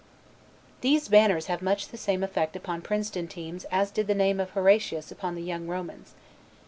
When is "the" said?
1.89-1.95, 4.07-4.15, 5.35-5.43